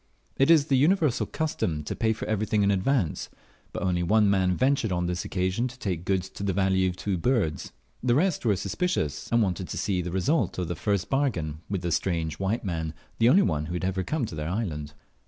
It 0.35 0.49
is 0.49 0.65
the 0.65 0.77
universal 0.77 1.27
custom 1.27 1.83
to 1.83 1.95
pay 1.95 2.11
for 2.11 2.27
everything 2.27 2.63
in 2.63 2.71
advance; 2.71 3.29
but 3.71 3.83
only 3.83 4.01
one 4.01 4.31
man 4.31 4.57
ventured 4.57 4.91
on 4.91 5.05
this 5.05 5.23
occasion 5.23 5.67
to 5.67 5.77
take 5.77 6.05
goods 6.05 6.27
to 6.29 6.41
the 6.41 6.53
value 6.53 6.89
of 6.89 6.95
two 6.97 7.19
birds. 7.19 7.71
The 8.01 8.15
rest 8.15 8.43
were 8.43 8.55
suspicious, 8.55 9.31
and 9.31 9.43
wanted 9.43 9.67
to 9.67 9.77
see 9.77 10.01
the 10.01 10.09
result 10.09 10.57
of 10.57 10.69
the 10.69 10.75
first 10.75 11.07
bargain 11.07 11.59
with 11.69 11.83
the 11.83 11.91
strange 11.91 12.39
white 12.39 12.65
man, 12.65 12.95
the 13.19 13.29
only 13.29 13.43
one 13.43 13.67
who 13.67 13.73
had 13.73 13.85
ever 13.85 14.01
come 14.01 14.25
to 14.25 14.33
their 14.33 14.49
island. 14.49 14.93